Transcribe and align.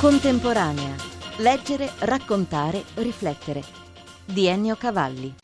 Contemporanea. 0.00 0.94
Leggere, 1.40 1.90
raccontare, 1.98 2.82
riflettere. 2.94 3.62
Di 4.24 4.46
Ennio 4.46 4.74
Cavalli. 4.76 5.34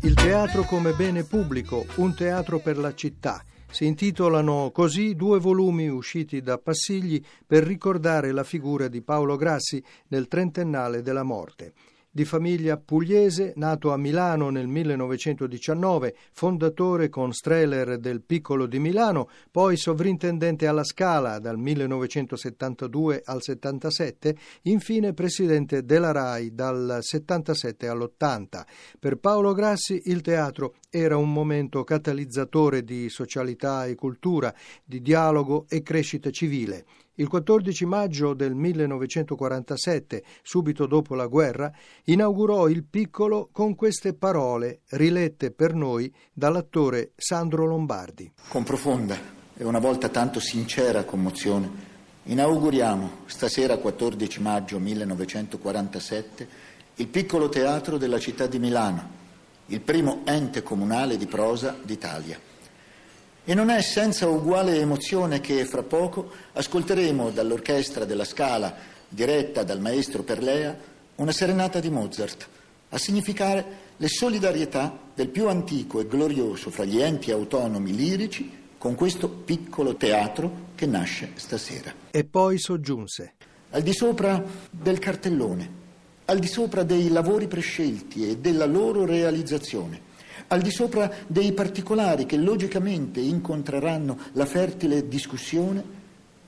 Il 0.00 0.14
teatro 0.14 0.62
come 0.62 0.92
bene 0.92 1.24
pubblico, 1.24 1.84
un 1.96 2.14
teatro 2.14 2.60
per 2.60 2.78
la 2.78 2.94
città. 2.94 3.44
Si 3.74 3.86
intitolano 3.86 4.70
così 4.72 5.16
due 5.16 5.40
volumi 5.40 5.88
usciti 5.88 6.40
da 6.40 6.58
Passigli 6.58 7.20
per 7.44 7.64
ricordare 7.64 8.30
la 8.30 8.44
figura 8.44 8.86
di 8.86 9.02
Paolo 9.02 9.34
Grassi 9.34 9.82
nel 10.10 10.28
trentennale 10.28 11.02
della 11.02 11.24
morte. 11.24 11.72
Di 12.16 12.24
famiglia 12.24 12.76
pugliese, 12.76 13.54
nato 13.56 13.92
a 13.92 13.96
Milano 13.96 14.48
nel 14.48 14.68
1919, 14.68 16.14
fondatore 16.30 17.08
con 17.08 17.32
Streller 17.32 17.98
del 17.98 18.22
Piccolo 18.22 18.66
di 18.66 18.78
Milano, 18.78 19.28
poi 19.50 19.76
sovrintendente 19.76 20.68
alla 20.68 20.84
Scala 20.84 21.40
dal 21.40 21.58
1972 21.58 23.20
al 23.24 23.42
77, 23.42 24.36
infine 24.62 25.12
presidente 25.12 25.84
della 25.84 26.12
RAI 26.12 26.54
dal 26.54 26.98
77 27.00 27.88
all'80. 27.88 28.64
Per 29.00 29.16
Paolo 29.16 29.52
Grassi 29.52 30.02
il 30.04 30.20
teatro 30.20 30.76
era 30.90 31.16
un 31.16 31.32
momento 31.32 31.82
catalizzatore 31.82 32.84
di 32.84 33.08
socialità 33.08 33.86
e 33.86 33.96
cultura, 33.96 34.54
di 34.84 35.02
dialogo 35.02 35.66
e 35.68 35.82
crescita 35.82 36.30
civile. 36.30 36.84
Il 37.16 37.28
14 37.28 37.86
maggio 37.86 38.34
del 38.34 38.54
1947, 38.54 40.24
subito 40.42 40.86
dopo 40.86 41.14
la 41.14 41.26
guerra, 41.26 41.72
inaugurò 42.04 42.66
il 42.66 42.82
piccolo 42.82 43.50
con 43.52 43.76
queste 43.76 44.14
parole 44.14 44.80
rilette 44.90 45.52
per 45.52 45.74
noi 45.74 46.12
dall'attore 46.32 47.12
Sandro 47.14 47.66
Lombardi. 47.66 48.32
Con 48.48 48.64
profonda 48.64 49.16
e 49.56 49.62
una 49.62 49.78
volta 49.78 50.08
tanto 50.08 50.40
sincera 50.40 51.04
commozione, 51.04 51.70
inauguriamo 52.24 53.10
stasera 53.26 53.78
14 53.78 54.40
maggio 54.40 54.80
1947 54.80 56.48
il 56.96 57.06
piccolo 57.06 57.48
teatro 57.48 57.96
della 57.96 58.18
città 58.18 58.46
di 58.46 58.58
Milano, 58.58 59.08
il 59.66 59.80
primo 59.80 60.22
ente 60.24 60.62
comunale 60.62 61.16
di 61.16 61.26
prosa 61.26 61.76
d'Italia. 61.80 62.53
E 63.46 63.52
non 63.52 63.68
è 63.68 63.82
senza 63.82 64.26
uguale 64.26 64.80
emozione 64.80 65.40
che 65.40 65.66
fra 65.66 65.82
poco 65.82 66.30
ascolteremo 66.54 67.30
dall'orchestra 67.30 68.06
della 68.06 68.24
Scala, 68.24 68.74
diretta 69.06 69.62
dal 69.62 69.80
maestro 69.80 70.22
Perlea, 70.22 70.74
una 71.16 71.32
serenata 71.32 71.78
di 71.78 71.90
Mozart, 71.90 72.48
a 72.88 72.98
significare 72.98 73.82
le 73.98 74.08
solidarietà 74.08 74.96
del 75.14 75.28
più 75.28 75.48
antico 75.48 76.00
e 76.00 76.06
glorioso 76.06 76.70
fra 76.70 76.84
gli 76.84 77.00
enti 77.00 77.30
autonomi 77.30 77.94
lirici 77.94 78.62
con 78.78 78.94
questo 78.94 79.28
piccolo 79.28 79.94
teatro 79.96 80.68
che 80.74 80.86
nasce 80.86 81.32
stasera. 81.34 81.92
E 82.10 82.24
poi 82.24 82.58
soggiunse. 82.58 83.34
Al 83.70 83.82
di 83.82 83.92
sopra 83.92 84.42
del 84.70 84.98
cartellone, 84.98 85.70
al 86.24 86.38
di 86.38 86.46
sopra 86.46 86.82
dei 86.82 87.08
lavori 87.08 87.46
prescelti 87.46 88.28
e 88.28 88.38
della 88.38 88.66
loro 88.66 89.04
realizzazione, 89.04 90.03
al 90.48 90.60
di 90.60 90.70
sopra 90.70 91.10
dei 91.26 91.52
particolari 91.52 92.26
che 92.26 92.36
logicamente 92.36 93.20
incontreranno 93.20 94.18
la 94.32 94.46
fertile 94.46 95.08
discussione, 95.08 95.82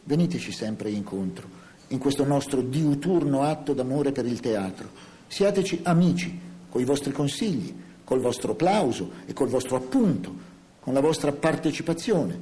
veniteci 0.04 0.52
sempre 0.52 0.90
incontro 0.90 1.64
in 1.88 1.98
questo 1.98 2.24
nostro 2.24 2.62
diuturno 2.62 3.42
atto 3.42 3.72
d'amore 3.72 4.12
per 4.12 4.26
il 4.26 4.40
teatro. 4.40 4.88
Siateci 5.28 5.80
amici 5.84 6.38
coi 6.68 6.84
vostri 6.84 7.12
consigli, 7.12 7.74
col 8.04 8.20
vostro 8.20 8.52
applauso 8.52 9.10
e 9.26 9.32
col 9.32 9.48
vostro 9.48 9.76
appunto, 9.76 10.34
con 10.80 10.94
la 10.94 11.00
vostra 11.00 11.32
partecipazione. 11.32 12.38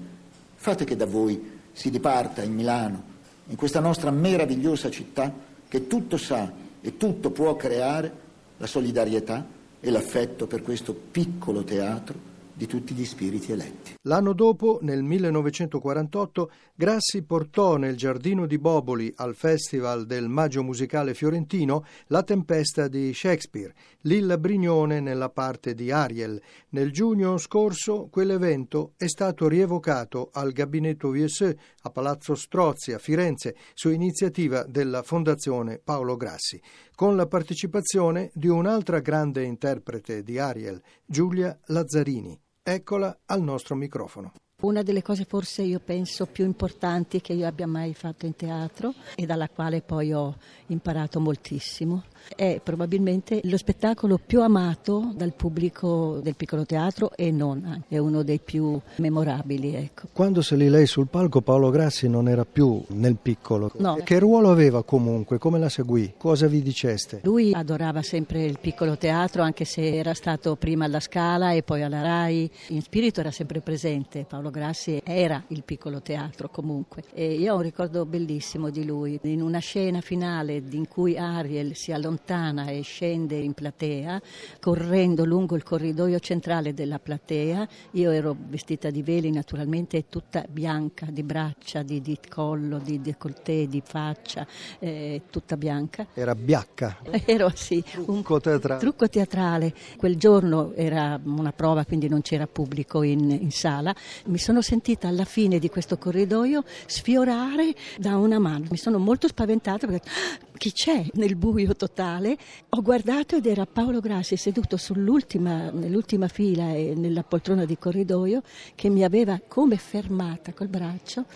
Fate 0.54 0.84
che 0.84 0.96
da 0.96 1.06
voi 1.06 1.52
si 1.72 1.90
diparta 1.90 2.42
in 2.42 2.54
Milano, 2.54 3.02
in 3.48 3.56
questa 3.56 3.80
nostra 3.80 4.10
meravigliosa 4.10 4.90
città 4.90 5.32
che 5.68 5.86
tutto 5.86 6.16
sa 6.16 6.50
e 6.80 6.96
tutto 6.96 7.30
può 7.30 7.54
creare 7.56 8.22
la 8.56 8.66
solidarietà 8.66 9.44
e 9.84 9.90
l'affetto 9.90 10.46
per 10.46 10.62
questo 10.62 10.94
piccolo 10.94 11.62
teatro 11.62 12.32
di 12.54 12.66
tutti 12.66 12.94
gli 12.94 13.04
spiriti 13.04 13.52
eletti. 13.52 13.94
L'anno 14.02 14.32
dopo, 14.32 14.78
nel 14.82 15.02
1948, 15.02 16.50
Grassi 16.74 17.22
portò 17.22 17.76
nel 17.76 17.96
giardino 17.96 18.46
di 18.46 18.58
Boboli 18.58 19.12
al 19.16 19.34
Festival 19.34 20.06
del 20.06 20.28
Maggio 20.28 20.62
Musicale 20.62 21.14
Fiorentino 21.14 21.84
La 22.08 22.22
Tempesta 22.22 22.88
di 22.88 23.12
Shakespeare, 23.12 23.74
Lilla 24.02 24.38
Brignone 24.38 25.00
nella 25.00 25.30
parte 25.30 25.74
di 25.74 25.90
Ariel. 25.90 26.40
Nel 26.70 26.92
giugno 26.92 27.38
scorso 27.38 28.08
quell'evento 28.10 28.92
è 28.96 29.06
stato 29.06 29.48
rievocato 29.48 30.30
al 30.32 30.52
Gabinetto 30.52 31.10
VSE 31.10 31.56
a 31.82 31.90
Palazzo 31.90 32.34
Strozzi 32.34 32.92
a 32.92 32.98
Firenze 32.98 33.56
su 33.74 33.90
iniziativa 33.90 34.64
della 34.64 35.02
Fondazione 35.02 35.80
Paolo 35.82 36.16
Grassi, 36.16 36.60
con 36.94 37.16
la 37.16 37.26
partecipazione 37.26 38.30
di 38.34 38.48
un'altra 38.48 39.00
grande 39.00 39.42
interprete 39.44 40.22
di 40.22 40.38
Ariel, 40.38 40.80
Giulia 41.06 41.58
Lazzarini. 41.66 42.43
Eccola 42.66 43.14
al 43.26 43.42
nostro 43.42 43.74
microfono. 43.74 44.32
Una 44.62 44.82
delle 44.82 45.02
cose 45.02 45.24
forse 45.24 45.62
io 45.62 45.80
penso 45.80 46.26
più 46.26 46.44
importanti 46.44 47.20
che 47.20 47.32
io 47.32 47.46
abbia 47.46 47.66
mai 47.66 47.92
fatto 47.92 48.24
in 48.24 48.36
teatro 48.36 48.94
e 49.14 49.26
dalla 49.26 49.48
quale 49.48 49.82
poi 49.82 50.12
ho 50.12 50.36
imparato 50.68 51.20
moltissimo 51.20 52.04
è 52.34 52.60
probabilmente 52.62 53.40
lo 53.44 53.56
spettacolo 53.56 54.18
più 54.24 54.40
amato 54.40 55.12
dal 55.14 55.34
pubblico 55.34 56.20
del 56.22 56.36
piccolo 56.36 56.64
teatro 56.64 57.12
e 57.14 57.30
non, 57.30 57.84
è 57.88 57.98
uno 57.98 58.22
dei 58.22 58.38
più 58.38 58.80
memorabili. 58.96 59.74
Ecco. 59.74 60.08
Quando 60.12 60.42
salì 60.42 60.68
lei 60.68 60.86
sul 60.86 61.08
palco 61.08 61.40
Paolo 61.40 61.70
Grassi 61.70 62.08
non 62.08 62.28
era 62.28 62.44
più 62.44 62.82
nel 62.88 63.16
piccolo. 63.20 63.70
No. 63.76 63.98
Che 64.02 64.18
ruolo 64.18 64.50
aveva 64.50 64.82
comunque? 64.82 65.38
Come 65.38 65.58
la 65.58 65.68
seguì? 65.68 66.14
Cosa 66.16 66.46
vi 66.46 66.62
diceste? 66.62 67.20
Lui 67.24 67.52
adorava 67.52 68.02
sempre 68.02 68.44
il 68.44 68.58
piccolo 68.60 68.96
teatro 68.96 69.42
anche 69.42 69.64
se 69.64 69.94
era 69.94 70.14
stato 70.14 70.56
prima 70.56 70.84
alla 70.84 71.00
Scala 71.00 71.52
e 71.52 71.62
poi 71.62 71.82
alla 71.82 72.00
RAI. 72.00 72.50
In 72.68 72.82
spirito 72.82 73.20
era 73.20 73.30
sempre 73.30 73.60
presente. 73.60 74.24
Paolo 74.28 74.43
Grassi 74.50 75.00
era 75.04 75.42
il 75.48 75.62
piccolo 75.64 76.02
teatro 76.02 76.48
comunque. 76.48 77.04
E 77.12 77.34
io 77.34 77.52
ho 77.52 77.56
un 77.56 77.62
ricordo 77.62 78.04
bellissimo 78.04 78.70
di 78.70 78.84
lui. 78.84 79.18
In 79.22 79.42
una 79.42 79.58
scena 79.58 80.00
finale 80.00 80.62
in 80.70 80.88
cui 80.88 81.16
Ariel 81.16 81.74
si 81.76 81.92
allontana 81.92 82.66
e 82.66 82.82
scende 82.82 83.36
in 83.36 83.52
platea, 83.52 84.20
correndo 84.60 85.24
lungo 85.24 85.56
il 85.56 85.62
corridoio 85.62 86.18
centrale 86.18 86.74
della 86.74 86.98
platea. 86.98 87.66
Io 87.92 88.10
ero 88.10 88.36
vestita 88.38 88.90
di 88.90 89.02
veli 89.02 89.30
naturalmente, 89.30 90.08
tutta 90.08 90.44
bianca, 90.48 91.06
di 91.10 91.22
braccia, 91.22 91.82
di, 91.82 92.00
di 92.00 92.18
collo, 92.28 92.78
di 92.78 93.00
décolleté, 93.00 93.68
di 93.68 93.82
faccia, 93.84 94.46
eh, 94.78 95.22
tutta 95.30 95.56
bianca. 95.56 96.06
Era 96.14 96.34
biacca? 96.34 96.98
Ero 97.26 97.50
sì, 97.54 97.82
un 98.06 98.22
trucco 98.22 98.40
teatrale. 98.40 98.80
trucco 98.80 99.08
teatrale. 99.08 99.74
Quel 99.96 100.16
giorno 100.16 100.72
era 100.74 101.20
una 101.24 101.52
prova, 101.52 101.84
quindi 101.84 102.08
non 102.08 102.22
c'era 102.22 102.46
pubblico 102.46 103.02
in, 103.02 103.30
in 103.30 103.50
sala. 103.50 103.94
Mi 104.34 104.40
sono 104.40 104.62
sentita 104.62 105.06
alla 105.06 105.24
fine 105.24 105.60
di 105.60 105.68
questo 105.68 105.96
corridoio 105.96 106.64
sfiorare 106.86 107.72
da 107.98 108.16
una 108.16 108.40
mano. 108.40 108.66
Mi 108.68 108.76
sono 108.76 108.98
molto 108.98 109.28
spaventata 109.28 109.86
perché 109.86 110.10
chi 110.58 110.72
c'è 110.72 111.06
nel 111.12 111.36
buio 111.36 111.76
totale. 111.76 112.36
Ho 112.70 112.82
guardato 112.82 113.36
ed 113.36 113.46
era 113.46 113.64
Paolo 113.64 114.00
Grassi 114.00 114.36
seduto 114.36 114.76
nell'ultima 114.96 116.26
fila 116.26 116.72
e 116.72 116.94
nella 116.96 117.22
poltrona 117.22 117.64
di 117.64 117.78
corridoio 117.78 118.42
che 118.74 118.88
mi 118.88 119.04
aveva 119.04 119.40
come 119.46 119.76
fermata 119.76 120.52
col 120.52 120.66
braccio 120.66 121.26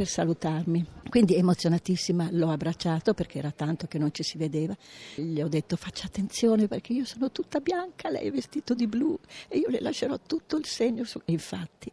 per 0.00 0.08
salutarmi. 0.08 0.86
Quindi 1.10 1.34
emozionatissima 1.34 2.28
l'ho 2.30 2.48
abbracciato 2.48 3.12
perché 3.12 3.38
era 3.38 3.50
tanto 3.50 3.86
che 3.86 3.98
non 3.98 4.14
ci 4.14 4.22
si 4.22 4.38
vedeva. 4.38 4.74
Gli 5.16 5.42
ho 5.42 5.48
detto 5.48 5.76
faccia 5.76 6.06
attenzione 6.06 6.68
perché 6.68 6.94
io 6.94 7.04
sono 7.04 7.30
tutta 7.30 7.60
bianca, 7.60 8.08
lei 8.08 8.28
è 8.28 8.30
vestito 8.30 8.72
di 8.72 8.86
blu 8.86 9.18
e 9.48 9.58
io 9.58 9.68
le 9.68 9.80
lascerò 9.80 10.18
tutto 10.24 10.56
il 10.56 10.64
segno. 10.64 11.04
Su... 11.04 11.20
Infatti 11.26 11.92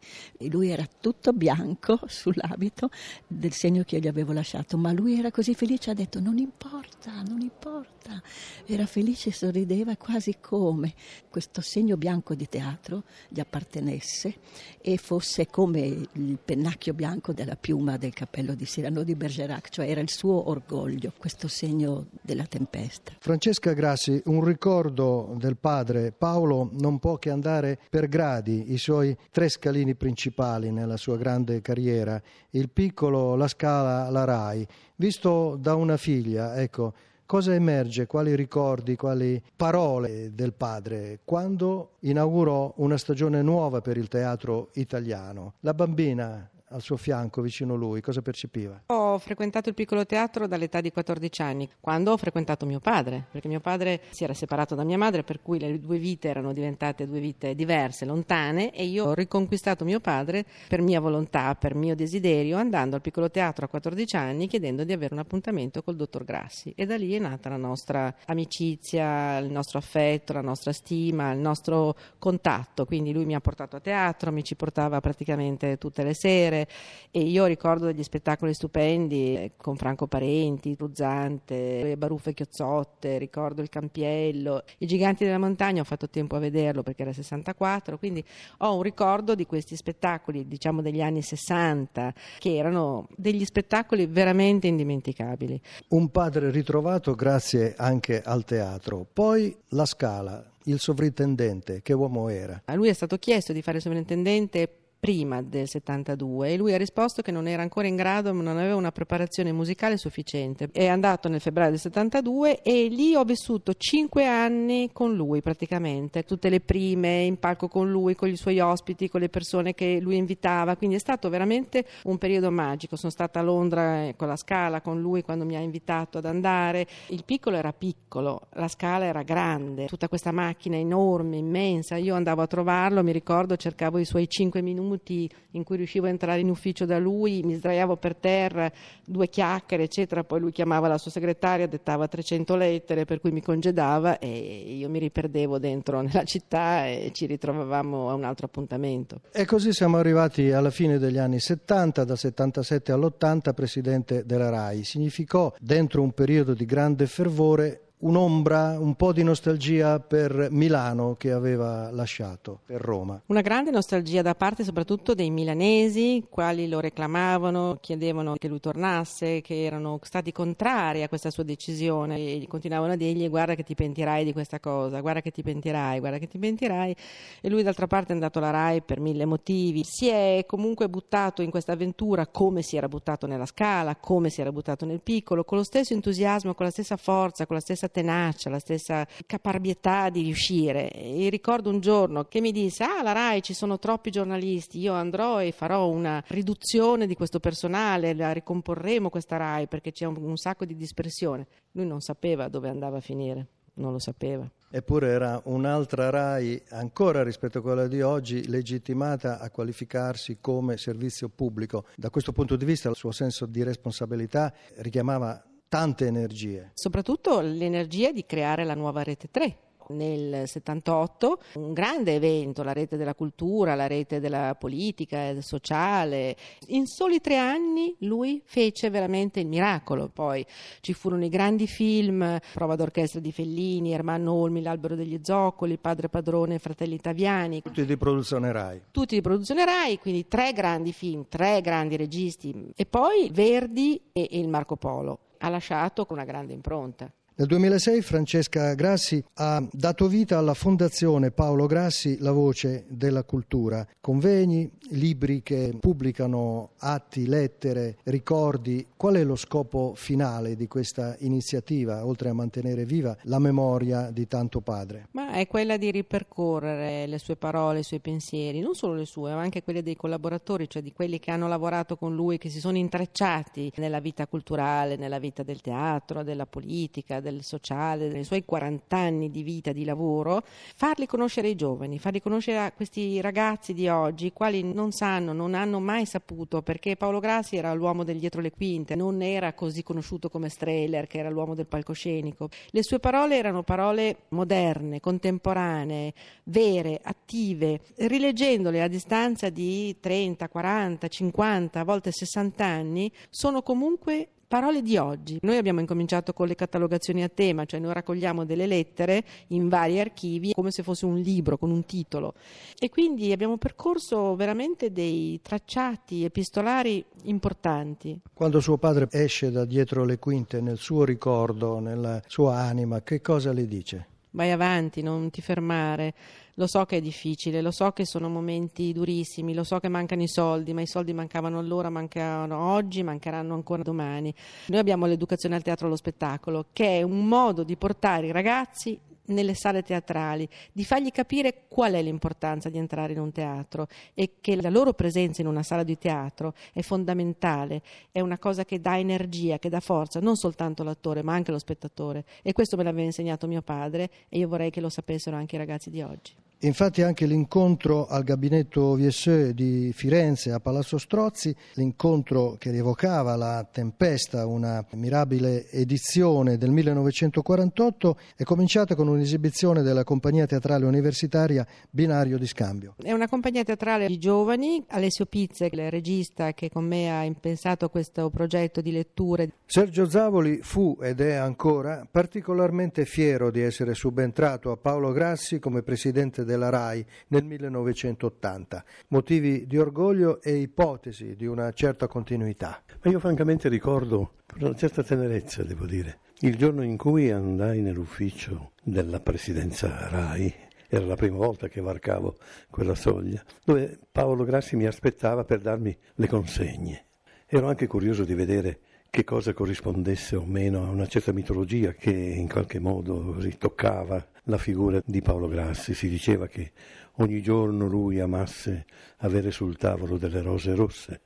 lui 0.50 0.70
era 0.70 0.88
tutto 1.02 1.34
bianco 1.34 2.00
sull'abito 2.06 2.90
del 3.28 3.52
segno 3.52 3.84
che 3.84 3.96
io 3.96 4.02
gli 4.02 4.08
avevo 4.08 4.32
lasciato, 4.32 4.78
ma 4.78 4.94
lui 4.94 5.20
era 5.20 5.30
così 5.30 5.54
felice, 5.54 5.90
ha 5.90 5.94
detto 5.94 6.22
non 6.22 6.38
importa, 6.38 7.12
non 7.24 7.42
importa. 7.42 8.22
Era 8.66 8.86
felice, 8.86 9.32
sorrideva 9.32 9.98
quasi 9.98 10.38
come 10.40 10.94
questo 11.28 11.60
segno 11.60 11.98
bianco 11.98 12.36
di 12.36 12.48
teatro 12.48 13.04
gli 13.28 13.42
appartenesse 13.42 14.36
e 14.80 14.96
fosse 14.98 15.48
come 15.48 15.80
il 15.80 16.38
pennacchio 16.44 16.94
bianco 16.94 17.34
della 17.34 17.58
piuma 17.58 17.97
del 17.98 18.14
cappello 18.14 18.56
di 18.56 18.66
Cyrano 18.66 19.04
di 19.04 19.16
Bergerac, 19.16 19.70
cioè 19.70 19.90
era 19.90 20.02
il 20.02 20.10
suo 20.10 20.50
orgoglio, 20.50 21.12
questo 21.18 21.48
segno 21.48 22.08
della 22.22 22.46
tempesta. 22.46 23.14
Francesca 23.20 23.74
Grassi, 23.74 24.22
un 24.26 24.44
ricordo 24.44 25.36
del 25.38 25.58
padre 25.58 26.12
Paolo 26.12 26.70
non 26.74 27.00
può 27.00 27.18
che 27.18 27.30
andare 27.30 27.80
per 27.90 28.08
gradi, 28.08 28.72
i 28.74 28.78
suoi 28.78 29.16
tre 29.32 29.50
scalini 29.50 29.96
principali 29.96 30.72
nella 30.72 30.98
sua 30.98 31.18
grande 31.18 31.62
carriera, 31.62 32.22
il 32.52 32.70
piccolo, 32.70 33.36
la 33.36 33.48
scala, 33.48 34.10
la 34.10 34.24
RAI. 34.24 34.66
Visto 34.96 35.58
da 35.60 35.76
una 35.76 35.98
figlia, 35.98 36.60
ecco, 36.60 36.94
cosa 37.28 37.54
emerge, 37.54 38.08
quali 38.08 38.36
ricordi, 38.36 38.96
quali 38.96 39.40
parole 39.56 40.34
del 40.34 40.54
padre 40.54 41.20
quando 41.24 41.98
inaugurò 42.00 42.74
una 42.78 42.98
stagione 42.98 43.42
nuova 43.42 43.82
per 43.82 43.98
il 43.98 44.08
teatro 44.08 44.70
italiano. 44.74 45.56
La 45.60 45.74
bambina 45.74 46.50
al 46.70 46.82
suo 46.82 46.98
fianco, 46.98 47.42
vicino 47.42 47.76
a 47.76 47.78
lui, 47.78 48.02
cosa 48.02 48.22
percepiva? 48.22 48.84
Ho 48.88 49.18
frequentato 49.20 49.70
il 49.70 49.76
piccolo 49.76 50.06
teatro 50.06 50.48
dall'età 50.48 50.82
di 50.82 50.92
14 50.92 51.42
anni, 51.42 51.70
quando 51.80 52.12
ho 52.12 52.18
frequentato 52.18 52.66
mio 52.66 52.80
padre, 52.80 53.28
perché 53.32 53.48
mio 53.48 53.60
padre 53.60 54.02
si 54.10 54.24
era 54.24 54.34
separato 54.34 54.76
da 54.76 54.84
mia 54.84 54.98
madre, 54.98 55.24
per 55.24 55.42
cui 55.42 55.60
le 55.60 55.80
due 55.80 55.98
vite 55.98 56.28
erano 56.28 56.52
diventate 56.52 57.08
due 57.08 57.20
vite 57.20 57.56
diverse, 57.56 58.06
lontane, 58.06 58.72
e 58.74 58.86
io 58.86 59.06
ho 59.06 59.14
riconquistato 59.14 59.86
mio 59.86 60.00
padre 60.00 60.46
per 60.68 60.82
mia 60.82 61.00
volontà, 61.00 61.56
per 61.56 61.74
mio 61.76 61.96
desiderio, 61.96 62.58
andando 62.58 62.96
al 62.96 63.02
piccolo 63.02 63.32
teatro 63.32 63.66
a 63.66 63.70
14 63.70 64.16
anni 64.18 64.48
chiedendo 64.48 64.84
di 64.84 64.92
avere 64.92 65.14
un 65.14 65.20
appuntamento 65.20 65.82
col 65.84 65.96
dottor 65.96 66.24
Grassi. 66.26 66.74
E 66.76 66.86
da 66.86 66.98
lì 66.98 67.14
è 67.14 67.20
nata 67.20 67.50
la 67.50 67.58
nostra 67.58 68.14
amicizia, 68.26 69.38
il 69.38 69.50
nostro 69.50 69.78
affetto, 69.78 70.34
la 70.34 70.42
nostra 70.42 70.74
stima, 70.74 71.32
il 71.32 71.40
nostro 71.40 71.96
contatto. 72.20 72.86
Quindi 72.86 73.14
lui 73.14 73.26
mi 73.26 73.36
ha 73.36 73.40
portato 73.40 73.78
a 73.78 73.80
teatro, 73.80 74.32
mi 74.32 74.44
ci 74.44 74.56
portava 74.56 75.00
praticamente 75.00 75.78
tutte 75.78 76.04
le 76.04 76.14
sere 76.14 76.57
piacere 76.58 76.68
e 77.12 77.22
io 77.22 77.46
ricordo 77.46 77.86
degli 77.86 78.04
spettacoli 78.04 78.54
stupendi 78.54 79.36
eh, 79.36 79.52
con 79.58 79.76
Franco 79.76 80.08
Parenti, 80.08 80.76
Ruzzante, 80.78 81.96
Baruffe 81.98 82.34
Chiozzotte, 82.34 83.18
ricordo 83.18 83.62
il 83.62 83.70
Campiello, 83.70 84.64
i 84.80 84.86
Giganti 84.86 85.24
della 85.26 85.40
Montagna, 85.40 85.82
ho 85.82 85.86
fatto 85.86 86.10
tempo 86.10 86.36
a 86.36 86.40
vederlo 86.40 86.84
perché 86.84 87.02
era 87.02 87.14
64, 87.14 87.98
quindi 87.98 88.24
ho 88.60 88.76
un 88.76 88.82
ricordo 88.84 89.34
di 89.34 89.46
questi 89.46 89.76
spettacoli, 89.76 90.48
diciamo 90.48 90.82
degli 90.82 91.02
anni 91.02 91.24
60, 91.24 92.14
che 92.38 92.56
erano 92.56 93.08
degli 93.16 93.46
spettacoli 93.46 94.06
veramente 94.06 94.68
indimenticabili. 94.68 95.60
Un 95.90 96.10
padre 96.10 96.52
ritrovato 96.52 97.16
grazie 97.16 97.74
anche 97.78 98.22
al 98.22 98.44
teatro, 98.44 99.08
poi 99.12 99.56
la 99.70 99.86
Scala, 99.86 100.46
il 100.66 100.80
sovrintendente, 100.80 101.82
che 101.82 101.94
uomo 101.94 102.30
era? 102.30 102.62
A 102.66 102.76
lui 102.76 102.90
è 102.90 102.94
stato 102.94 103.18
chiesto 103.18 103.54
di 103.54 103.64
fare 103.64 103.78
il 103.78 103.84
sovrintendente 103.84 104.87
prima 105.00 105.42
del 105.42 105.68
72 105.68 106.50
e 106.50 106.58
lui 106.58 106.74
ha 106.74 106.78
risposto 106.78 107.22
che 107.22 107.32
non 107.32 107.48
era 107.48 107.62
ancora 107.62 107.88
in 107.88 107.96
grado, 107.96 108.32
non 108.32 108.48
aveva 108.48 108.76
una 108.76 108.92
preparazione 108.92 109.52
musicale 109.52 109.98
sufficiente. 109.98 110.70
È 110.72 110.88
andato 110.88 111.30
nel 111.30 111.40
febbraio 111.40 111.72
del 111.72 111.80
72 111.80 112.62
e 112.62 112.88
lì 112.88 113.16
ho 113.16 113.24
vissuto 113.24 113.74
cinque 113.76 114.26
anni 114.26 114.90
con 114.92 115.16
lui 115.16 115.42
praticamente, 115.42 116.24
tutte 116.24 116.50
le 116.50 116.62
prime 116.62 117.22
in 117.24 117.38
palco 117.38 117.68
con 117.68 117.90
lui, 117.90 118.16
con 118.16 118.30
i 118.30 118.36
suoi 118.36 118.60
ospiti, 118.60 119.10
con 119.10 119.22
le 119.22 119.30
persone 119.30 119.74
che 119.74 120.00
lui 120.02 120.18
invitava, 120.18 120.76
quindi 120.76 120.96
è 120.96 121.00
stato 121.00 121.30
veramente 121.30 121.86
un 122.04 122.18
periodo 122.18 122.52
magico. 122.52 122.96
Sono 122.96 123.12
stata 123.12 123.40
a 123.40 123.44
Londra 123.44 124.08
eh, 124.08 124.16
con 124.16 124.28
la 124.28 124.36
Scala 124.36 124.82
con 124.82 125.00
lui 125.00 125.22
quando 125.22 125.46
mi 125.46 125.56
ha 125.56 125.60
invitato 125.60 126.18
ad 126.18 126.26
andare. 126.26 126.88
Il 127.10 127.24
piccolo 127.24 127.56
era 127.56 127.72
piccolo, 127.72 128.48
la 128.54 128.68
Scala 128.68 129.06
era 129.06 129.22
grande, 129.22 129.86
tutta 129.86 130.08
questa 130.08 130.32
macchina 130.32 130.76
enorme, 130.76 131.38
immensa. 131.38 131.98
Io 131.98 132.16
andavo 132.16 132.42
a 132.42 132.48
trovarlo, 132.48 133.04
mi 133.04 133.12
ricordo, 133.12 133.56
cercavo 133.56 134.00
i 134.00 134.06
suoi 134.06 134.28
cinque 134.28 134.62
minuti 134.62 134.86
minuti 134.98 135.30
in 135.52 135.64
cui 135.64 135.78
riuscivo 135.78 136.06
a 136.06 136.10
entrare 136.10 136.40
in 136.40 136.50
ufficio 136.50 136.86
da 136.86 137.00
lui, 137.00 137.42
mi 137.44 137.56
sdraiavo 137.56 137.96
per 137.98 138.16
terra, 138.16 138.72
due 139.06 139.28
chiacchiere, 139.28 139.84
eccetera, 139.84 140.24
poi 140.24 140.40
lui 140.40 140.52
chiamava 140.52 140.88
la 140.88 140.98
sua 140.98 141.12
segretaria, 141.12 141.68
dettava 141.68 142.08
300 142.08 142.56
lettere, 142.56 143.06
per 143.06 143.20
cui 143.20 143.32
mi 143.32 143.42
congedava 143.42 144.20
e 144.20 144.76
io 144.78 144.90
mi 144.90 145.00
riperdevo 145.00 145.58
dentro 145.58 146.02
nella 146.02 146.24
città 146.24 146.88
e 146.88 147.12
ci 147.14 147.26
ritrovavamo 147.26 148.10
a 148.10 148.14
un 148.14 148.24
altro 148.24 148.48
appuntamento. 148.48 149.22
E 149.32 149.46
così 149.46 149.74
siamo 149.74 149.98
arrivati 149.98 150.52
alla 150.52 150.72
fine 150.72 150.98
degli 150.98 151.18
anni 151.18 151.40
70, 151.40 152.04
dal 152.04 152.18
77 152.18 152.92
all'80 152.92 153.54
presidente 153.54 154.26
della 154.26 154.50
RAI. 154.50 154.84
Significò, 154.84 155.54
dentro 155.60 156.02
un 156.02 156.12
periodo 156.12 156.54
di 156.54 156.66
grande 156.66 157.08
fervore, 157.08 157.87
un'ombra, 158.00 158.78
un 158.80 158.96
po' 158.96 159.12
di 159.12 159.24
nostalgia 159.24 160.00
per 160.00 160.50
Milano 160.52 161.16
che 161.18 161.32
aveva 161.32 161.90
lasciato, 161.92 162.60
per 162.66 162.80
Roma. 162.80 163.20
Una 163.28 163.42
grande 163.42 163.72
nostalgia 163.72 164.22
da 164.22 164.36
parte 164.36 164.64
soprattutto 164.64 165.16
dei 165.16 165.32
milanesi, 165.32 166.26
quali 166.30 166.68
lo 166.70 166.80
reclamavano, 166.80 167.78
chiedevano 167.82 168.36
che 168.36 168.48
lui 168.48 168.60
tornasse, 168.60 169.42
che 169.42 169.64
erano 169.64 170.00
stati 170.04 170.32
contrari 170.32 171.02
a 171.02 171.10
questa 171.10 171.32
sua 171.32 171.44
decisione 171.44 172.18
e 172.18 172.46
continuavano 172.48 172.94
a 172.94 172.96
dirgli 172.96 173.28
guarda 173.30 173.56
che 173.56 173.64
ti 173.64 173.74
pentirai 173.74 174.24
di 174.24 174.34
questa 174.34 174.60
cosa, 174.60 175.02
guarda 175.02 175.22
che 175.22 175.32
ti 175.32 175.42
pentirai, 175.42 176.00
guarda 176.00 176.20
che 176.20 176.28
ti 176.28 176.38
pentirai. 176.38 176.96
E 177.42 177.50
lui 177.50 177.64
d'altra 177.64 177.88
parte 177.88 178.10
è 178.10 178.14
andato 178.14 178.38
alla 178.38 178.52
RAI 178.52 178.82
per 178.82 179.00
mille 179.00 179.26
motivi. 179.26 179.84
Si 179.84 180.08
è 180.08 180.44
comunque 180.46 180.88
buttato 180.88 181.42
in 181.42 181.50
questa 181.50 181.72
avventura 181.72 182.28
come 182.28 182.62
si 182.62 182.78
era 182.78 182.88
buttato 182.88 183.26
nella 183.26 183.46
scala, 183.46 183.96
come 183.96 184.30
si 184.30 184.42
era 184.42 184.52
buttato 184.52 184.86
nel 184.86 185.02
piccolo, 185.02 185.44
con 185.44 185.58
lo 185.58 185.64
stesso 185.64 185.94
entusiasmo, 185.94 186.54
con 186.54 186.66
la 186.66 186.72
stessa 186.72 186.98
forza, 186.98 187.46
con 187.46 187.56
la 187.56 187.62
stessa 187.62 187.87
stessa 187.88 187.90
tenacia, 187.90 188.50
la 188.50 188.60
stessa 188.60 189.08
caparbietà 189.26 190.10
di 190.10 190.22
riuscire. 190.22 190.92
E 190.92 191.30
ricordo 191.30 191.70
un 191.70 191.80
giorno 191.80 192.26
che 192.26 192.42
mi 192.42 192.52
disse: 192.52 192.84
Ah, 192.84 193.02
la 193.02 193.14
Rai 193.14 193.42
ci 193.42 193.54
sono 193.54 193.80
troppi 193.80 194.12
giornalisti, 194.12 194.80
io 194.80 194.94
andrò 194.94 195.42
e 195.42 195.52
farò 195.52 195.88
una 195.88 196.24
riduzione 196.28 197.08
di 197.08 197.16
questo 197.16 197.40
personale, 197.40 198.14
la 198.14 198.32
ricomporremo 198.32 199.10
questa 199.10 199.38
Rai 199.38 199.68
perché 199.68 199.92
c'è 199.92 200.06
un, 200.06 200.18
un 200.18 200.38
sacco 200.38 200.66
di 200.66 200.76
dispersione. 200.76 201.48
Lui 201.72 201.86
non 201.86 202.02
sapeva 202.02 202.48
dove 202.48 202.70
andava 202.70 202.98
a 202.98 203.02
finire, 203.02 203.48
non 203.76 203.92
lo 203.92 204.00
sapeva. 204.00 204.50
Eppure 204.70 205.08
era 205.08 205.42
un'altra 205.46 206.10
RAI, 206.10 206.62
ancora 206.72 207.24
rispetto 207.24 207.60
a 207.60 207.62
quella 207.62 207.88
di 207.88 208.02
oggi, 208.02 208.50
legittimata 208.50 209.40
a 209.40 209.50
qualificarsi 209.50 210.40
come 210.42 210.76
servizio 210.76 211.30
pubblico. 211.30 211.86
Da 211.96 212.10
questo 212.10 212.34
punto 212.34 212.58
di 212.58 212.66
vista 212.66 212.90
il 212.90 212.96
suo 212.96 213.12
senso 213.12 213.46
di 213.46 213.64
responsabilità 213.64 214.54
richiamava 214.76 215.42
tante 215.70 216.06
energie. 216.06 216.72
Soprattutto 216.74 217.40
l'energia 217.42 218.12
di 218.12 218.26
creare 218.26 218.64
la 218.64 218.76
nuova 218.76 219.04
rete 219.04 219.30
3 219.30 219.58
nel 219.90 220.48
78, 220.48 221.40
un 221.56 221.74
grande 221.74 222.16
evento, 222.16 222.64
la 222.64 222.74
rete 222.74 222.98
della 222.98 223.14
cultura, 223.14 223.76
la 223.76 223.88
rete 223.88 224.20
della 224.20 224.56
politica, 224.58 225.32
del 225.32 225.44
sociale. 225.44 226.36
In 226.68 226.86
soli 226.88 227.22
tre 227.22 227.38
anni 227.38 227.96
lui 228.00 228.42
fece 228.46 228.90
veramente 228.90 229.40
il 229.40 229.48
miracolo. 229.48 230.10
Poi 230.12 230.46
ci 230.82 230.94
furono 230.94 231.24
i 231.26 231.30
grandi 231.30 231.68
film, 231.68 232.40
Prova 232.54 232.76
d'orchestra 232.76 233.20
di 233.20 233.32
Fellini, 233.32 233.94
Ermanno 233.94 234.34
Olmi, 234.34 234.62
L'albero 234.62 234.96
degli 234.96 235.20
zoccoli, 235.22 235.78
Padre 235.78 236.10
Padrone, 236.10 236.60
Fratelli 236.60 236.96
Italiani. 236.96 237.62
Tutti 237.62 237.86
di 237.86 237.98
produzione 237.98 238.52
RAI. 238.52 238.82
Tutti 238.92 239.16
di 239.16 239.22
produzione 239.22 239.66
RAI, 239.66 240.00
quindi 240.00 240.28
tre 240.28 240.54
grandi 240.54 240.92
film, 240.92 241.26
tre 241.30 241.62
grandi 241.62 241.96
registi. 241.96 242.72
E 242.76 242.86
poi 242.86 243.30
Verdi 243.32 244.02
e 244.12 244.28
il 244.32 244.48
Marco 244.48 244.76
Polo 244.76 245.20
ha 245.40 245.50
lasciato 245.50 246.06
una 246.10 246.26
grande 246.26 246.54
impronta. 246.54 247.12
Nel 247.40 247.46
2006 247.50 248.02
Francesca 248.02 248.74
Grassi 248.74 249.24
ha 249.36 249.64
dato 249.72 250.08
vita 250.08 250.40
alla 250.40 250.56
Fondazione 250.56 251.30
Paolo 251.30 251.68
Grassi, 251.68 252.18
la 252.20 252.32
voce 252.32 252.86
della 252.88 253.22
cultura, 253.22 253.86
convegni, 254.02 254.68
libri 254.90 255.44
che 255.44 255.78
pubblicano 255.80 256.72
atti, 256.80 257.28
lettere, 257.28 257.98
ricordi. 258.06 258.88
Qual 258.98 259.14
è 259.18 259.24
lo 259.24 259.36
scopo 259.36 259.94
finale 259.96 260.56
di 260.56 260.68
questa 260.68 261.16
iniziativa, 261.20 262.08
oltre 262.08 262.30
a 262.30 262.34
mantenere 262.34 262.86
viva 262.86 263.16
la 263.26 263.38
memoria 263.38 264.10
di 264.10 264.28
tanto 264.28 264.62
padre? 264.62 265.10
Ma 265.12 265.34
è 265.34 265.46
quella 265.46 265.78
di 265.78 265.92
ripercorrere 265.92 267.06
le 267.06 267.20
sue 267.20 267.36
parole, 267.36 267.82
i 267.82 267.84
suoi 267.84 268.00
pensieri, 268.00 268.62
non 268.62 268.74
solo 268.74 268.96
le 268.96 269.06
sue, 269.06 269.36
ma 269.36 269.42
anche 269.42 269.62
quelle 269.62 269.84
dei 269.84 269.96
collaboratori, 269.96 270.68
cioè 270.68 270.82
di 270.82 270.92
quelli 270.92 271.20
che 271.20 271.30
hanno 271.30 271.48
lavorato 271.48 271.98
con 271.98 272.16
lui, 272.16 272.40
che 272.40 272.50
si 272.50 272.60
sono 272.60 272.78
intrecciati 272.78 273.74
nella 273.76 274.00
vita 274.00 274.26
culturale, 274.26 274.96
nella 274.96 275.20
vita 275.20 275.44
del 275.44 275.62
teatro, 275.62 276.24
della 276.24 276.48
politica, 276.48 277.26
del 277.32 277.44
sociale, 277.44 278.08
nei 278.10 278.24
suoi 278.24 278.46
40 278.46 278.96
anni 278.96 279.30
di 279.30 279.44
vita, 279.44 279.72
di 279.72 279.84
lavoro, 279.84 280.44
farli 280.46 281.06
conoscere 281.06 281.48
ai 281.48 281.56
giovani, 281.56 282.00
farli 282.00 282.22
conoscere 282.22 282.60
a 282.60 282.72
questi 282.72 283.20
ragazzi 283.22 283.74
di 283.74 283.88
oggi, 283.88 284.32
quali 284.32 284.64
non 284.64 284.92
sanno, 284.92 285.34
non 285.34 285.54
hanno 285.54 285.80
mai 285.80 286.06
saputo, 286.06 286.62
perché 286.62 286.96
Paolo 286.96 287.20
Grassi 287.20 287.58
era 287.58 287.74
l'uomo 287.74 288.04
del 288.04 288.20
dietro 288.20 288.42
le 288.42 288.52
quinte, 288.52 288.96
non 288.96 289.22
era 289.22 289.54
così 289.54 289.84
conosciuto 289.84 290.30
come 290.30 290.50
Strehler, 290.50 291.08
che 291.08 291.20
era 291.20 291.30
l'uomo 291.30 291.56
del 291.56 291.68
palcoscenico. 291.68 292.50
Le 292.70 292.84
sue 292.84 293.00
parole 293.00 293.38
erano 293.38 293.64
parole 293.64 294.24
moderne, 294.30 295.00
contemporanee, 295.00 296.14
vere, 296.46 297.00
attive. 297.02 297.82
Rileggendole 297.96 298.82
a 298.82 298.88
distanza 298.88 299.50
di 299.50 299.98
30, 300.00 300.48
40, 300.48 301.08
50, 301.08 301.80
a 301.80 301.84
volte 301.84 302.12
60 302.12 302.66
anni, 302.66 303.12
sono 303.30 303.62
comunque 303.62 304.30
parole 304.48 304.82
di 304.82 304.98
oggi. 304.98 305.38
Noi 305.42 305.58
abbiamo 305.58 305.82
incominciato 305.82 306.34
con 306.34 306.48
le 306.48 306.56
catalogazioni 306.56 307.22
a 307.24 307.30
tema, 307.30 307.66
cioè 307.66 307.80
noi 307.80 307.94
raccogliamo 307.94 308.46
delle 308.46 308.66
lettere 308.66 309.24
in 309.48 309.68
vari 309.68 310.00
archivi 310.00 310.54
come 310.54 310.72
se 310.72 310.84
fosse 310.84 311.06
un 311.06 311.20
libro 311.20 311.58
con 311.58 311.70
un 311.70 311.86
titolo 311.86 312.34
e 312.80 312.90
quindi 312.90 313.32
abbiamo 313.32 313.58
percorso 313.58 314.36
veramente 314.36 314.92
dei 314.92 315.40
tracciati 315.42 316.24
epistolari 316.24 317.04
importanti. 317.24 318.20
Quando 318.34 318.60
suo 318.60 318.78
padre 318.78 319.08
esce 319.12 319.52
da 319.52 319.66
dietro 319.66 320.06
le 320.06 320.18
quinte 320.18 320.62
nel 320.62 320.78
suo 320.78 321.04
ricordo, 321.04 321.80
nella 321.80 322.22
sua 322.28 322.58
anima, 322.58 323.02
che 323.02 323.22
cosa 323.22 323.52
le 323.52 323.68
dice? 323.68 324.08
Vai 324.32 324.52
avanti, 324.52 325.02
non 325.02 325.30
ti 325.30 325.42
fermare. 325.42 326.14
Lo 326.56 326.68
so 326.68 326.86
che 326.86 326.98
è 326.98 327.02
difficile, 327.02 327.62
lo 327.62 327.72
so 327.72 327.92
che 327.92 328.06
sono 328.06 328.30
momenti 328.30 328.92
durissimi, 328.92 329.54
lo 329.54 329.64
so 329.64 329.80
che 329.80 329.90
mancano 329.90 330.24
i 330.24 330.28
soldi, 330.28 330.74
ma 330.74 330.82
i 330.82 330.88
soldi 330.88 331.14
mancavano 331.14 331.60
allora, 331.60 331.90
mancavano 331.90 332.72
oggi, 332.72 333.04
mancheranno 333.04 333.54
ancora 333.54 333.84
domani. 333.84 334.34
Noi 334.68 334.80
abbiamo 334.80 335.06
l'educazione 335.06 335.56
al 335.56 335.62
teatro 335.62 335.86
e 335.86 335.88
allo 335.90 335.98
spettacolo, 335.98 336.66
che 336.74 337.00
è 337.00 337.02
un 337.04 337.28
modo 337.28 337.64
di 337.64 337.76
portare 337.78 338.28
i 338.28 338.32
ragazzi 338.32 339.00
nelle 339.28 339.54
sale 339.54 339.84
teatrali, 339.84 340.48
di 340.72 340.86
fargli 340.86 341.12
capire 341.12 341.66
qual 341.68 341.94
è 341.94 342.02
l'importanza 342.02 342.70
di 342.70 342.78
entrare 342.78 343.14
in 343.14 343.20
un 343.20 343.32
teatro 343.32 343.88
e 344.14 344.36
che 344.42 344.62
la 344.62 344.70
loro 344.70 344.94
presenza 344.94 345.42
in 345.42 345.48
una 345.48 345.64
sala 345.64 345.84
di 345.84 345.98
teatro 345.98 346.54
è 346.74 346.82
fondamentale, 346.82 347.82
è 348.12 348.20
una 348.20 348.38
cosa 348.38 348.66
che 348.66 348.80
dà 348.80 348.98
energia, 348.98 349.60
che 349.60 349.70
dà 349.70 349.80
forza, 349.80 350.20
non 350.20 350.36
soltanto 350.36 350.84
l'attore 350.84 351.24
ma 351.24 351.34
anche 351.34 351.52
lo 351.52 351.60
spettatore. 351.60 352.26
E 352.42 352.54
questo 352.54 352.78
me 352.78 352.84
l'aveva 352.84 353.04
insegnato 353.04 353.48
mio 353.48 353.62
padre 353.62 354.10
e 354.30 354.38
io 354.38 354.48
vorrei 354.48 354.70
che 354.70 354.82
lo 354.82 354.90
sapessero 354.90 355.36
anche 355.36 355.56
i 355.56 355.60
ragazzi 355.60 355.90
di 355.90 356.02
oggi. 356.02 356.34
Infatti 356.62 357.04
anche 357.04 357.28
l'incontro 357.28 358.08
al 358.08 358.24
gabinetto 358.24 358.96
Viesseux 358.96 359.52
di 359.52 359.92
Firenze 359.94 360.52
a 360.52 360.60
Palazzo 360.60 360.98
Strozzi, 360.98 361.56
l'incontro 361.74 362.56
che 362.58 362.72
rievocava 362.72 363.36
la 363.36 363.68
Tempesta, 363.72 364.48
una 364.48 364.84
mirabile 364.94 365.70
edizione 365.70 366.58
del 366.58 366.72
1948, 366.72 368.18
è 368.36 368.42
cominciata 368.42 368.96
con 368.96 369.08
un'esibizione 369.08 369.84
della 369.84 370.04
compagnia 370.04 370.48
teatrale 370.48 370.86
universitaria 370.86 371.64
Binario 371.92 372.40
di 372.40 372.48
Scambio. 372.48 372.96
È 373.04 373.12
una 373.12 373.28
compagnia 373.28 373.64
teatrale 373.64 374.08
di 374.08 374.18
giovani, 374.18 374.84
Alessio 374.88 375.28
Pizze, 375.28 375.70
il 375.72 375.92
regista 375.92 376.54
che 376.54 376.72
con 376.72 376.86
me 376.86 377.12
ha 377.12 377.32
pensato 377.40 377.88
questo 377.90 378.32
progetto 378.32 378.82
di 378.82 378.92
letture. 378.92 379.52
Sergio 379.68 380.10
Zavoli 380.10 380.62
fu 380.64 380.98
ed 381.04 381.22
è 381.22 381.36
ancora 381.36 382.08
particolarmente 382.10 383.06
fiero 383.06 383.52
di 383.52 383.62
essere 383.62 383.94
subentrato 383.94 384.72
a 384.72 384.78
Paolo 384.78 385.12
Grassi 385.12 385.60
come 385.60 385.84
presidente 385.84 386.46
della 386.48 386.70
RAI 386.70 387.06
nel 387.28 387.44
1980. 387.44 388.84
Motivi 389.10 389.68
di 389.68 389.78
orgoglio 389.78 390.42
e 390.42 390.56
ipotesi 390.56 391.36
di 391.36 391.46
una 391.46 391.72
certa 391.74 392.08
continuità. 392.08 392.82
Ma 393.04 393.12
io 393.12 393.20
francamente 393.20 393.70
ricordo 393.70 394.38
con 394.48 394.64
una 394.64 394.76
certa 394.76 395.04
tenerezza, 395.04 395.62
devo 395.62 395.86
dire, 395.86 396.22
il 396.40 396.56
giorno 396.56 396.82
in 396.84 396.98
cui 396.98 397.30
andai 397.30 397.82
nell'ufficio 397.82 398.72
della 398.82 399.20
presidenza 399.20 400.10
RAI 400.10 400.66
era 400.88 401.06
la 401.06 401.16
prima 401.16 401.38
volta 401.38 401.68
che 401.68 401.82
varcavo 401.82 402.38
quella 402.70 402.96
soglia, 402.96 403.44
dove 403.64 404.00
Paolo 404.12 404.46
Grassi 404.46 404.76
mi 404.76 404.86
aspettava 404.86 405.44
per 405.44 405.60
darmi 405.60 405.96
le 406.16 406.28
consegne. 406.28 407.06
Ero 407.46 407.68
anche 407.68 407.88
curioso 407.88 408.24
di 408.24 408.34
vedere 408.34 408.80
che 409.10 409.24
cosa 409.24 409.54
corrispondesse 409.54 410.36
o 410.36 410.44
meno 410.46 410.86
a 410.86 410.90
una 410.90 411.08
certa 411.08 411.32
mitologia 411.32 411.92
che 411.94 412.12
in 412.12 412.48
qualche 412.48 412.80
modo 412.80 413.40
ritoccava 413.40 414.26
la 414.44 414.58
figura 414.58 415.02
di 415.06 415.22
Paolo 415.22 415.48
Grassi. 415.48 415.94
Si 415.94 416.08
diceva 416.10 416.48
che 416.48 416.72
ogni 417.16 417.42
giorno 417.42 417.88
lui 417.88 418.20
amasse 418.20 418.86
avere 419.18 419.52
sul 419.52 419.78
tavolo 419.78 420.18
delle 420.18 420.42
rose 420.42 420.76
rosse. 420.76 421.22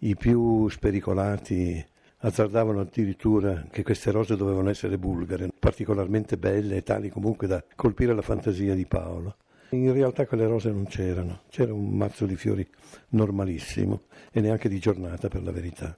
I 0.00 0.16
più 0.16 0.68
spericolati 0.68 1.84
azzardavano 2.18 2.80
addirittura 2.80 3.66
che 3.70 3.82
queste 3.82 4.10
rose 4.10 4.36
dovevano 4.36 4.70
essere 4.70 4.98
bulgare, 4.98 5.48
particolarmente 5.58 6.36
belle 6.36 6.76
e 6.76 6.82
tali 6.82 7.10
comunque 7.10 7.46
da 7.46 7.62
colpire 7.74 8.14
la 8.14 8.22
fantasia 8.22 8.74
di 8.74 8.86
Paolo. 8.86 9.36
In 9.70 9.92
realtà 9.92 10.26
quelle 10.26 10.46
rose 10.46 10.70
non 10.70 10.86
c'erano, 10.86 11.42
c'era 11.48 11.72
un 11.72 11.90
mazzo 11.90 12.24
di 12.24 12.36
fiori 12.36 12.66
normalissimo 13.10 14.02
e 14.30 14.40
neanche 14.40 14.68
di 14.68 14.78
giornata 14.78 15.28
per 15.28 15.42
la 15.42 15.50
verità. 15.50 15.96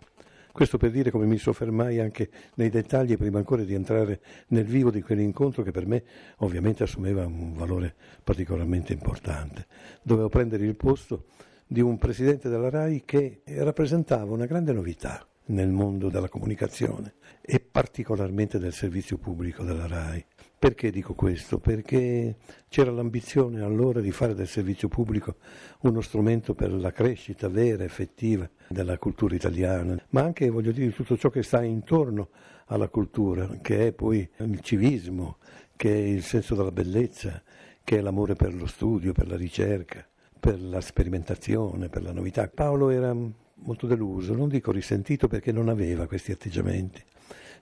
Questo 0.58 0.76
per 0.76 0.90
dire 0.90 1.12
come 1.12 1.24
mi 1.24 1.38
soffermai 1.38 2.00
anche 2.00 2.30
nei 2.54 2.68
dettagli 2.68 3.16
prima 3.16 3.38
ancora 3.38 3.62
di 3.62 3.74
entrare 3.74 4.20
nel 4.48 4.64
vivo 4.64 4.90
di 4.90 5.02
quell'incontro 5.02 5.62
che 5.62 5.70
per 5.70 5.86
me 5.86 6.02
ovviamente 6.38 6.82
assumeva 6.82 7.24
un 7.24 7.52
valore 7.54 7.94
particolarmente 8.24 8.92
importante. 8.92 9.68
Dovevo 10.02 10.28
prendere 10.28 10.64
il 10.64 10.74
posto 10.74 11.26
di 11.64 11.80
un 11.80 11.96
presidente 11.96 12.48
della 12.48 12.70
RAI 12.70 13.04
che 13.04 13.42
rappresentava 13.44 14.32
una 14.32 14.46
grande 14.46 14.72
novità 14.72 15.24
nel 15.44 15.68
mondo 15.68 16.08
della 16.08 16.28
comunicazione 16.28 17.14
e 17.40 17.60
particolarmente 17.60 18.58
del 18.58 18.72
servizio 18.72 19.16
pubblico 19.16 19.62
della 19.62 19.86
RAI. 19.86 20.24
Perché 20.58 20.90
dico 20.90 21.14
questo? 21.14 21.60
Perché 21.60 22.34
c'era 22.68 22.90
l'ambizione 22.90 23.62
allora 23.62 24.00
di 24.00 24.10
fare 24.10 24.34
del 24.34 24.48
servizio 24.48 24.88
pubblico 24.88 25.36
uno 25.82 26.00
strumento 26.00 26.52
per 26.54 26.72
la 26.72 26.90
crescita 26.90 27.48
vera, 27.48 27.84
effettiva 27.84 28.48
della 28.66 28.98
cultura 28.98 29.36
italiana, 29.36 29.96
ma 30.08 30.22
anche, 30.22 30.50
voglio 30.50 30.72
dire, 30.72 30.92
tutto 30.92 31.16
ciò 31.16 31.30
che 31.30 31.44
sta 31.44 31.62
intorno 31.62 32.30
alla 32.66 32.88
cultura, 32.88 33.46
che 33.62 33.86
è 33.86 33.92
poi 33.92 34.28
il 34.38 34.60
civismo, 34.60 35.36
che 35.76 35.92
è 35.94 35.96
il 35.96 36.24
senso 36.24 36.56
della 36.56 36.72
bellezza, 36.72 37.40
che 37.84 37.98
è 37.98 38.00
l'amore 38.00 38.34
per 38.34 38.52
lo 38.52 38.66
studio, 38.66 39.12
per 39.12 39.28
la 39.28 39.36
ricerca, 39.36 40.04
per 40.40 40.60
la 40.60 40.80
sperimentazione, 40.80 41.88
per 41.88 42.02
la 42.02 42.12
novità. 42.12 42.48
Paolo 42.48 42.90
era 42.90 43.14
molto 43.14 43.86
deluso, 43.86 44.34
non 44.34 44.48
dico 44.48 44.72
risentito 44.72 45.28
perché 45.28 45.52
non 45.52 45.68
aveva 45.68 46.08
questi 46.08 46.32
atteggiamenti. 46.32 47.00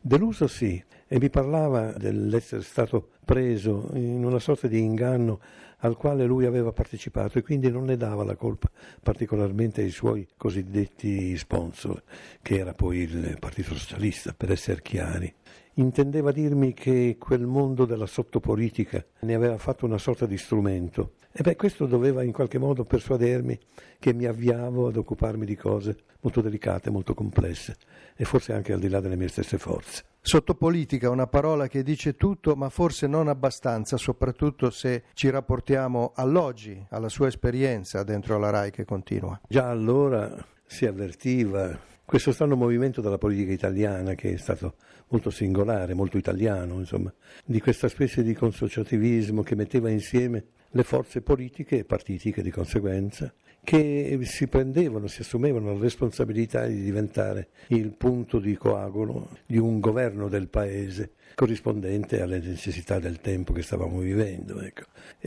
Deluso 0.00 0.46
sì, 0.46 0.82
e 1.08 1.18
mi 1.18 1.30
parlava 1.30 1.92
dell'essere 1.92 2.62
stato 2.62 3.10
preso 3.24 3.90
in 3.94 4.24
una 4.24 4.38
sorta 4.38 4.66
di 4.66 4.78
inganno 4.78 5.40
al 5.78 5.96
quale 5.96 6.24
lui 6.24 6.46
aveva 6.46 6.72
partecipato 6.72 7.38
e 7.38 7.42
quindi 7.42 7.70
non 7.70 7.84
ne 7.84 7.96
dava 7.96 8.24
la 8.24 8.34
colpa 8.34 8.70
particolarmente 9.02 9.82
ai 9.82 9.90
suoi 9.90 10.26
cosiddetti 10.36 11.36
sponsor, 11.36 12.02
che 12.40 12.58
era 12.58 12.72
poi 12.72 12.98
il 12.98 13.36
Partito 13.38 13.74
Socialista, 13.74 14.32
per 14.32 14.50
essere 14.50 14.80
chiari. 14.82 15.32
Intendeva 15.78 16.32
dirmi 16.32 16.72
che 16.72 17.16
quel 17.18 17.44
mondo 17.46 17.84
della 17.84 18.06
sottopolitica 18.06 19.04
ne 19.20 19.34
aveva 19.34 19.58
fatto 19.58 19.84
una 19.84 19.98
sorta 19.98 20.24
di 20.24 20.38
strumento 20.38 21.12
e 21.30 21.42
beh, 21.42 21.54
questo 21.54 21.84
doveva 21.84 22.22
in 22.22 22.32
qualche 22.32 22.56
modo 22.56 22.84
persuadermi 22.84 23.58
che 23.98 24.14
mi 24.14 24.24
avviavo 24.24 24.86
ad 24.86 24.96
occuparmi 24.96 25.44
di 25.44 25.54
cose 25.54 25.96
molto 26.20 26.40
delicate, 26.40 26.88
molto 26.88 27.12
complesse 27.12 27.76
e 28.16 28.24
forse 28.24 28.54
anche 28.54 28.72
al 28.72 28.80
di 28.80 28.88
là 28.88 29.00
delle 29.00 29.16
mie 29.16 29.28
stesse 29.28 29.58
forze. 29.58 30.04
Sottopolitica, 30.22 31.10
una 31.10 31.26
parola 31.26 31.68
che 31.68 31.82
dice 31.82 32.16
tutto, 32.16 32.56
ma 32.56 32.70
forse 32.70 33.06
non 33.06 33.28
abbastanza, 33.28 33.98
soprattutto 33.98 34.70
se 34.70 35.02
ci 35.12 35.28
rapportiamo 35.28 36.12
all'oggi, 36.14 36.82
alla 36.88 37.10
sua 37.10 37.26
esperienza 37.26 38.02
dentro 38.02 38.38
la 38.38 38.48
RAI 38.48 38.70
che 38.70 38.86
continua. 38.86 39.38
Già 39.46 39.68
allora 39.68 40.34
si 40.64 40.86
avvertiva 40.86 41.78
questo 42.06 42.30
strano 42.30 42.54
movimento 42.54 43.00
della 43.00 43.18
politica 43.18 43.52
italiana 43.52 44.14
che 44.14 44.32
è 44.32 44.36
stato 44.36 44.76
molto 45.08 45.28
singolare, 45.28 45.92
molto 45.92 46.16
italiano, 46.16 46.78
insomma, 46.78 47.12
di 47.44 47.60
questa 47.60 47.88
specie 47.88 48.22
di 48.22 48.32
consociativismo 48.32 49.42
che 49.42 49.56
metteva 49.56 49.90
insieme 49.90 50.44
le 50.70 50.84
forze 50.84 51.20
politiche 51.20 51.78
e 51.78 51.84
partitiche 51.84 52.42
di 52.42 52.50
conseguenza 52.50 53.32
che 53.66 54.16
si 54.22 54.46
prendevano, 54.46 55.08
si 55.08 55.22
assumevano 55.22 55.72
la 55.72 55.80
responsabilità 55.80 56.66
di 56.66 56.82
diventare 56.82 57.48
il 57.68 57.90
punto 57.90 58.38
di 58.38 58.54
coagulo 58.54 59.30
di 59.44 59.58
un 59.58 59.80
governo 59.80 60.28
del 60.28 60.46
paese 60.46 61.10
corrispondente 61.34 62.22
alle 62.22 62.38
necessità 62.38 63.00
del 63.00 63.20
tempo 63.20 63.52
che 63.52 63.62
stavamo 63.62 63.98
vivendo. 63.98 64.60
Ecco. 64.60 64.84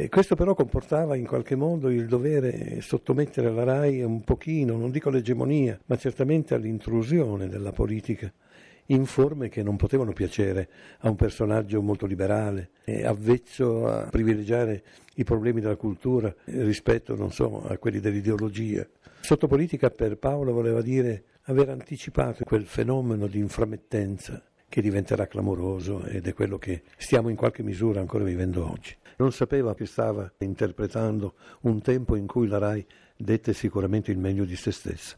questo 0.08 0.38
però 0.38 0.56
comportava 0.56 1.18
in 1.18 1.28
qualche 1.28 1.58
modo 1.58 1.90
il 1.90 2.08
dovere 2.08 2.80
sottomettere 2.80 3.52
la 3.52 3.66
RAI 3.66 4.04
un 4.04 4.24
pochino, 4.24 4.78
non 4.78 4.90
dico 4.90 5.10
all'egemonia, 5.10 5.78
ma 5.88 5.98
certamente 5.98 6.54
all'intrusione 6.54 7.50
della 7.50 7.74
politica 7.74 8.32
in 8.92 9.06
forme 9.06 9.50
che 9.50 9.64
non 9.64 9.76
potevano 9.76 10.14
piacere 10.14 10.70
a 11.00 11.10
un 11.10 11.16
personaggio 11.16 11.82
molto 11.82 12.06
liberale, 12.06 12.72
avvezzo 13.04 13.88
a 13.88 14.08
privilegiare 14.10 14.84
i 15.16 15.24
problemi 15.24 15.62
della 15.62 15.76
cultura 15.76 16.34
rispetto, 16.46 17.16
non 17.16 17.32
so, 17.32 17.68
a 17.68 17.78
quelli 17.78 18.00
dell'ideologia. 18.00 18.88
Sotto 19.22 19.48
politica 19.48 19.90
per 19.90 20.18
Paolo 20.18 20.54
voleva 20.54 20.82
dire 20.82 21.24
aver 21.44 21.70
anticipato 21.70 22.44
quel 22.44 22.66
fenomeno 22.66 23.28
di 23.28 23.40
inframettenza 23.40 24.44
che 24.68 24.82
diventerà 24.82 25.28
clamoroso 25.28 26.06
ed 26.06 26.28
è 26.28 26.34
quello 26.34 26.58
che 26.58 26.84
stiamo 26.98 27.30
in 27.30 27.36
qualche 27.36 27.64
misura 27.64 28.00
ancora 28.00 28.24
vivendo 28.24 28.70
oggi. 28.70 28.96
Non 29.18 29.32
sapeva 29.32 29.76
che 29.76 29.86
stava 29.86 30.32
interpretando 30.38 31.34
un 31.62 31.82
tempo 31.82 32.16
in 32.16 32.28
cui 32.28 32.48
la 32.48 32.60
RAI 32.60 32.86
dette 33.18 33.54
sicuramente 33.54 34.12
il 34.12 34.18
meglio 34.18 34.46
di 34.46 34.56
se 34.56 34.72
stessa. 34.72 35.18